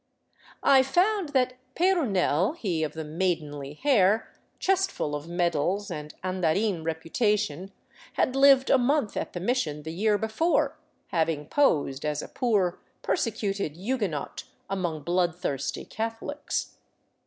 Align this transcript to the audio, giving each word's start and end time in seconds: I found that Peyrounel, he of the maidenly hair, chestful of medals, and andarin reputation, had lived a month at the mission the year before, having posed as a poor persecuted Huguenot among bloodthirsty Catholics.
I 0.63 0.81
found 0.81 1.29
that 1.29 1.57
Peyrounel, 1.75 2.53
he 2.55 2.81
of 2.81 2.93
the 2.93 3.03
maidenly 3.03 3.75
hair, 3.75 4.33
chestful 4.57 5.13
of 5.13 5.27
medals, 5.27 5.91
and 5.91 6.15
andarin 6.23 6.83
reputation, 6.83 7.71
had 8.13 8.35
lived 8.35 8.71
a 8.71 8.79
month 8.79 9.15
at 9.15 9.33
the 9.33 9.39
mission 9.39 9.83
the 9.83 9.93
year 9.93 10.17
before, 10.17 10.75
having 11.09 11.45
posed 11.45 12.03
as 12.03 12.23
a 12.23 12.27
poor 12.27 12.79
persecuted 13.03 13.77
Huguenot 13.77 14.45
among 14.71 15.03
bloodthirsty 15.03 15.85
Catholics. 15.85 16.77